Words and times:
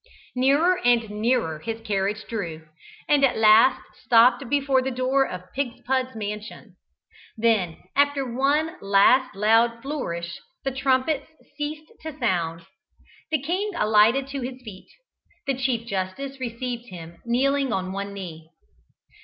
Nearer 0.35 0.79
and 0.83 1.11
nearer 1.11 1.59
his 1.59 1.79
carriage 1.81 2.25
drew, 2.27 2.67
and 3.07 3.23
at 3.23 3.37
last 3.37 3.81
stopped 4.03 4.49
before 4.49 4.81
the 4.81 4.89
door 4.89 5.27
of 5.27 5.53
Pigspud's 5.53 6.15
mansion. 6.15 6.75
Then, 7.37 7.77
after 7.95 8.25
one 8.25 8.77
last 8.81 9.35
loud 9.35 9.83
flourish, 9.83 10.39
the 10.63 10.71
trumpets 10.71 11.27
ceased 11.55 11.91
to 12.01 12.17
sound. 12.17 12.65
The 13.29 13.43
king 13.43 13.73
alighted 13.75 14.25
to 14.29 14.41
his 14.41 14.59
feet. 14.63 14.89
The 15.45 15.53
Chief 15.55 15.85
Justice 15.85 16.39
received 16.39 16.87
him 16.87 17.17
kneeling 17.23 17.71
on 17.71 17.91
one 17.91 18.11
knee. 18.11 18.49